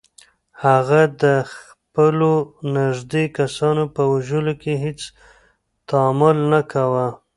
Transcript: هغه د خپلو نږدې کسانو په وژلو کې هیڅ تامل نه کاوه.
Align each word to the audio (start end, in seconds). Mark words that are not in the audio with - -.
هغه 0.65 1.01
د 1.21 1.23
خپلو 1.53 2.31
نږدې 2.77 3.23
کسانو 3.37 3.83
په 3.95 4.01
وژلو 4.13 4.53
کې 4.61 4.73
هیڅ 4.85 5.01
تامل 5.89 6.37
نه 6.53 6.61
کاوه. 6.71 7.07